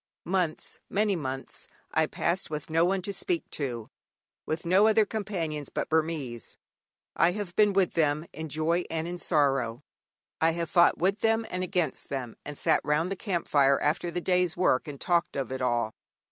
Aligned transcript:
Months, 0.25 0.79
very 0.89 0.95
many 0.95 1.15
months, 1.15 1.67
I 1.91 2.07
passed 2.07 2.49
with 2.49 2.71
no 2.71 2.83
one 2.85 3.03
to 3.03 3.13
speak 3.13 3.47
to, 3.51 3.91
with 4.47 4.65
no 4.65 4.87
other 4.87 5.05
companions 5.05 5.69
but 5.69 5.89
Burmese. 5.89 6.57
I 7.15 7.33
have 7.33 7.55
been 7.55 7.71
with 7.73 7.93
them 7.93 8.25
in 8.33 8.49
joy 8.49 8.83
and 8.89 9.07
in 9.07 9.19
sorrow, 9.19 9.83
I 10.41 10.53
have 10.53 10.71
fought 10.71 10.97
with 10.97 11.19
them 11.19 11.45
and 11.51 11.63
against 11.63 12.09
them, 12.09 12.35
and 12.43 12.57
sat 12.57 12.81
round 12.83 13.11
the 13.11 13.15
camp 13.15 13.47
fire 13.47 13.79
after 13.79 14.09
the 14.09 14.21
day's 14.21 14.57
work 14.57 14.87
and 14.87 14.99
talked 14.99 15.35
of 15.35 15.51
it 15.51 15.61
all. 15.61 15.93